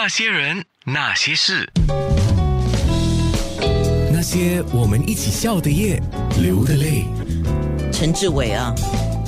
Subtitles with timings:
[0.00, 1.68] 那些人，那些事，
[4.12, 6.00] 那些我们一起笑的夜，
[6.40, 7.04] 流的泪。
[7.92, 8.72] 陈志伟啊，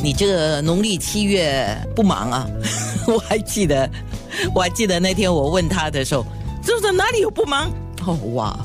[0.00, 2.46] 你这个农历七月不忙啊？
[3.08, 3.90] 我还记得，
[4.54, 6.24] 我还记得那天我问他的时候，
[6.62, 7.68] 这是哪里有不忙？
[8.06, 8.56] 哦哇，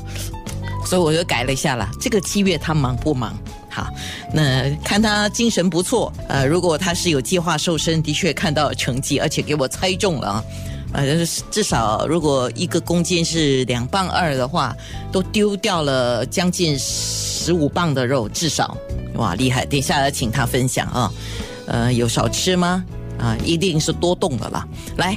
[0.86, 1.90] 所以我就改了一下了。
[2.00, 3.36] 这个七月他忙不忙？
[3.68, 3.88] 好，
[4.32, 10.44] 那看他精神不错，呃，如果他是有计划瘦身，的确看到成绩，而且给我猜中了啊。
[10.92, 14.74] 呃，至少如果一个公斤是两磅二的话，
[15.12, 18.76] 都丢掉了将近十五磅的肉，至少
[19.14, 19.64] 哇厉害！
[19.66, 21.12] 等一下请他分享啊，
[21.66, 22.84] 呃，有少吃吗？
[23.18, 24.66] 啊，一定是多动的啦。
[24.96, 25.16] 来。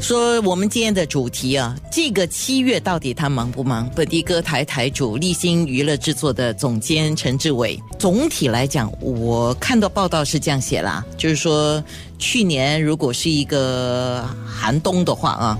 [0.00, 3.88] 说我们今天的主题啊，这个七月到底他忙不忙？
[3.94, 11.82] 本地歌台台主立新娱乐制作的总监陈志伟，总体来讲，我看到报道是这样写啦，就是说
[12.18, 15.58] 去年如果是一个寒冬的话啊，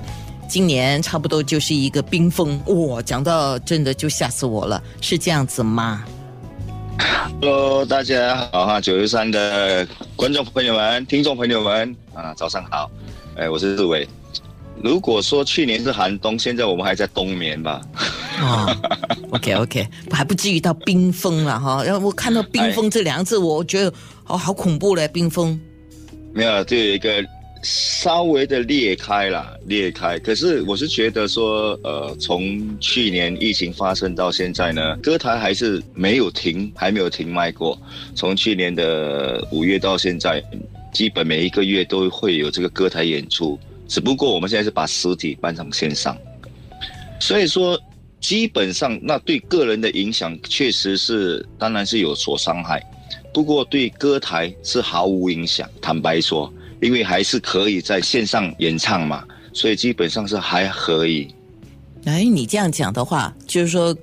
[0.48, 2.58] 今年差不多就是一个冰封。
[2.88, 6.02] 哇，讲到真的就吓死我了，是这样子吗
[7.40, 9.86] ？Hello，大家好哈，九十三的
[10.16, 12.90] 观众朋友们、听众朋友们啊，早上好，
[13.36, 14.08] 哎，我是志伟。
[14.82, 17.80] 如果说去年是寒冬，现在我们还在冬眠吧？
[18.40, 18.74] 哦
[19.30, 21.84] ，OK OK，还不至于到冰封了哈。
[21.84, 23.92] 然后我看到“冰封”这两个字，我觉得
[24.26, 25.06] 哦，好恐怖嘞！
[25.08, 25.60] 冰封，
[26.32, 27.22] 没有，就有一个
[27.62, 30.18] 稍微的裂开了，裂开。
[30.20, 37.78] 可是我是觉得说，呃，从去年疫情发生到现在呢，歌台还是没有停，还没有停卖过。
[38.14, 40.42] 从去年的五月到现在，
[40.90, 43.58] 基本每一个月都会有这个歌台演出。
[43.90, 46.16] 只不过我们现在是把实体搬上线上，
[47.18, 47.76] 所以说
[48.20, 52.80] 基本上那对个人的影响确实是当然是有所伤害，
[53.34, 55.68] 不过对歌台是毫无影响。
[55.82, 61.34] 坦白说，因为还是可以在线上演唱嘛，所以基本上是还可以。
[62.04, 63.96] 哎，你这样讲的话，就是说。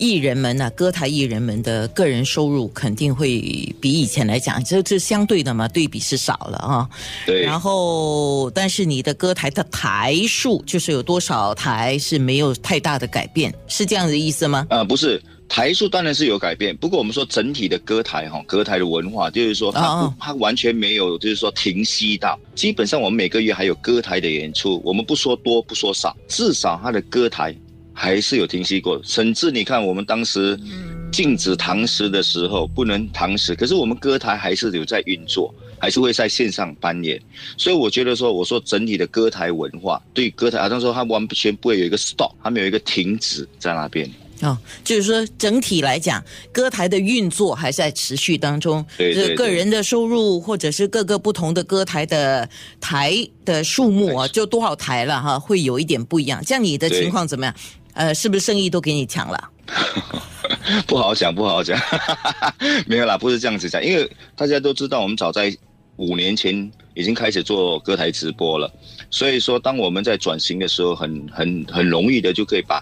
[0.00, 3.40] 艺人们呢，歌台艺人们的个人收入肯定会
[3.80, 6.88] 比以前来讲，这这相对的嘛，对比是少了啊。
[7.26, 7.42] 对。
[7.42, 14.64] 然后，但是你的歌台的台数，就是有多少台是没有太大的改变，是这样的意思吗？
[14.70, 16.76] 啊，不是，台数当然是有改变。
[16.76, 27.54] 不过我们说整体的歌台哈，歌台的文化就是说，它它完全没有就是说停息到，基本上我们每个月还有歌台的演出，我们不说多不说少，至少它的歌台。
[28.00, 30.56] 还是有停息过，甚至你看我们当时
[31.10, 37.20] 禁止堂食的时候不能堂食，可是我们歌台还是有在运作，还是会在线上扮演。
[37.56, 44.08] 所以我觉得说，我说整体的歌台文化对歌台，好像说它完全不会有一个 stop，它没有一个停止在那边。
[44.40, 46.22] 哦，就是说整体来讲，
[46.52, 48.84] 歌台的运作还在持续当中。
[48.96, 49.34] 对对。
[49.34, 52.48] 个人的收入，或者是各个不同的歌台的
[52.80, 56.42] 台的数目啊，就多少台了哈，会有一点不一样。
[56.44, 57.54] 像你的情况怎么样？
[57.94, 59.50] 呃，是不是生意都给你抢了？
[60.86, 61.76] 不好讲，不好讲。
[62.86, 65.52] 没有啦，不是这样子讲，因为大家都知道，我们早在
[65.96, 68.72] 五年前已经开始做歌台直播了，
[69.10, 72.80] 所以说当我们在转型的时候，很很很容易的就可以把。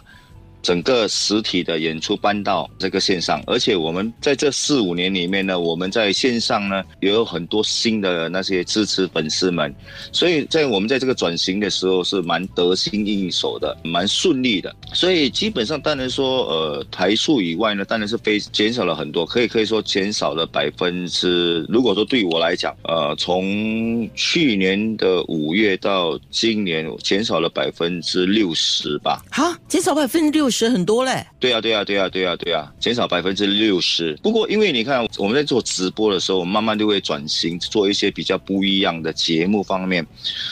[0.67, 9.73] 整个实体的演出搬到这个线上，而且我们在这四五年里面呢，我们在线上呢也有很多新的那些支持粉丝们，
[10.11, 14.75] 所以在我们在这个转型的时候是蛮得心应手的，蛮顺利的。
[14.93, 21.65] 所以基本上当然说，呃，台数以外呢，当然是非减少了很多，可以可以说减少了百分之。
[21.69, 29.23] 如果说对我来讲，呃，从去年的五月到今年，减少了百分之六十吧。
[29.31, 30.56] 好，减少百分之六十。
[30.57, 34.19] 是很多嘞，对呀，对呀，对呀，对呀，对呀，减少百分之六十。
[34.23, 40.07] 不过，因为你看我们在做直播的时候，慢慢就会转型做一些比较不一样的节目方面，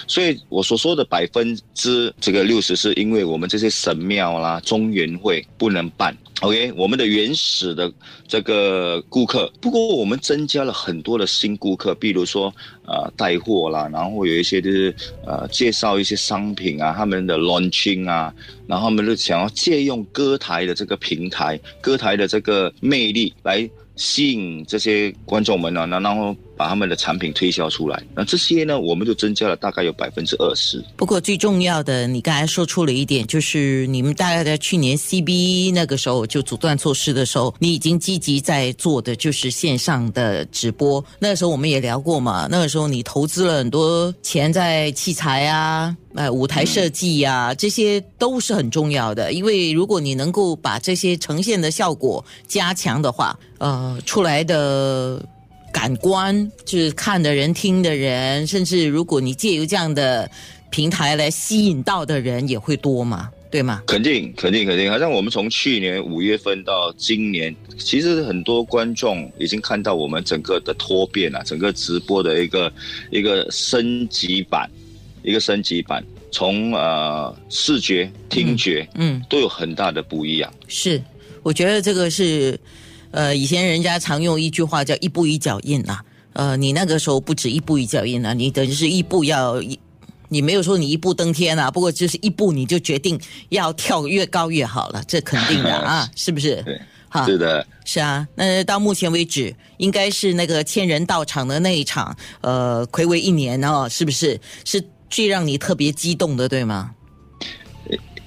[0.06, 6.14] 所以我所说的百分之这个六十，是因为我们这些神庙啦、中原会不能办。
[6.40, 7.90] OK，我们的原始的
[8.26, 12.52] 这个顾客，不过我们增加了很多的新顾客，比如说
[12.86, 18.34] 呃带货啦，然后有一些就是呃介绍一些商品啊，他们的 launching 啊，
[18.66, 23.68] 然后他们就想要借用歌台的这个平台，歌台的这个魅力来。
[23.96, 30.82] 吸引这些观众们呢，然后把他们的产品推销出来，那这些呢，我们就增加了大概有百分之二十。
[30.96, 41.04] 不过最重要的，你刚才说出了一点，就是你们大概在去年 CB 那个时候就阻断措施的时候，你已经积极在做的就是线上的直播。
[41.18, 45.96] 那个时候我们也聊过嘛，那个时候你投资了很多钱在器材啊。
[46.14, 49.32] 呃，舞台设计呀，这些都是很重要的。
[49.32, 55.20] 因为如果你能够把这些呈现的效果加强的话，呃，出来的
[55.74, 60.30] 感官就是看的人、听的人，甚至如果你借由这样的
[60.70, 63.82] 平台来吸引到的人也会多嘛，对吗？
[63.84, 64.88] 肯定，肯定，肯定。
[64.88, 72.72] 好像我们从去年五月份到今年，其实很多观众已经看到我们整个的脱变啊，整个直播的一个
[73.10, 74.70] 一个升级版，
[75.24, 80.54] 一个升级版，从呃视觉、听觉，嗯，都有很大的不一样。
[80.68, 81.02] 是，
[81.42, 82.58] 我觉得这个是，
[83.14, 89.78] 呃，以前人家常用一句话叫“一步一脚印”啊，呃，你那个时候不止一步一脚印啊，你等于是一步要一，
[90.28, 93.16] 你没有说你一步登天啊，不过就是一步你就决定
[93.50, 96.60] 要跳越高越好了，这肯定的啊， 是不是？
[96.64, 104.40] 对，哈是的，是啊，那到目前为止，应该是那个千人到场的那一场，呃，暌违一年哦，是不是？
[104.64, 106.90] 是最让你特别激动的，对吗？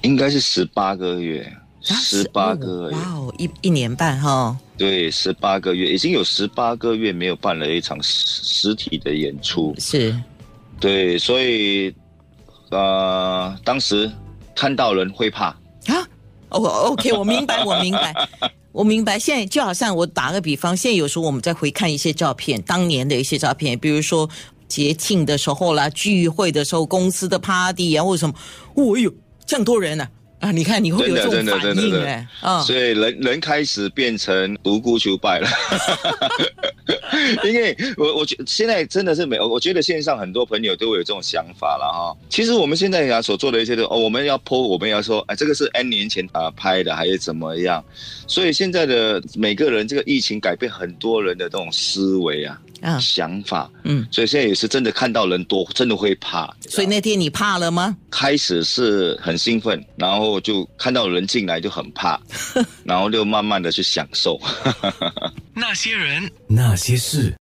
[0.00, 9.74] 应该是十八个月，啊十八个月，哇哦，一一年半哈、对，十八个月，已经有十八个月没有办了一场实实体的演出。
[9.78, 10.14] 是
[10.80, 11.94] 对，所以
[12.70, 14.10] 呃，当时
[14.54, 15.46] 看到人会怕。
[15.86, 16.08] 啊，
[16.50, 16.60] 哦
[16.90, 18.14] ，OK，我明白，我明白，
[18.72, 19.18] 我明白。
[19.18, 24.28] 现在就好像我打个比方，现在有时候我们在回看一些照片，当年的一些照片，比如说
[24.66, 28.34] 节庆的时候啦、聚会的时候、公司的 party 啊，或者什么，
[28.74, 29.12] 哦呦，
[29.46, 30.08] 这样多人啊！
[30.40, 35.48] 啊，你看你会有这种真的反真的真的应哎，啊，所以人人开始变成独孤求败了，
[37.44, 42.16] 因为我我觉现在真的是没有，我觉得线上很多朋友都会有这种想法了哈。
[42.28, 47.84] 其实我们现在呀所做的一些的哦，我们要 po，我们要说，哎，这个是 N 年前啊、拍的，还是怎么样？
[48.28, 56.54] 所以现在的每个人，这个疫情改变很多人的这种思维啊、啊，想法，嗯，所以现在也是真的看到人多，真的会怕。
[56.68, 57.96] 所以那天你怕了吗？
[58.10, 62.20] 开始是很兴奋，然后就看到人进来就很怕，
[62.84, 64.40] 然后就慢慢的去享受。
[65.54, 67.34] 那些人，那些事。